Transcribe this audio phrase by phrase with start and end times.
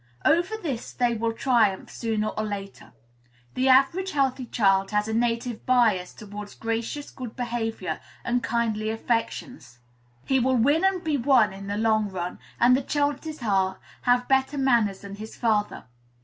[0.25, 2.91] Over this they will triumph, sooner or later.
[3.53, 9.77] The average healthy child has a native bias towards gracious good behavior and kindly affections.
[10.25, 14.27] He will win and be won in the long run, and, the chances are, have
[14.27, 15.83] better manners than his father.